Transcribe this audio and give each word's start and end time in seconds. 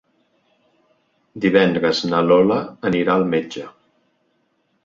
Divendres 1.43 2.01
na 2.13 2.23
Lola 2.31 2.57
anirà 2.91 3.19
al 3.19 3.29
metge. 3.37 3.71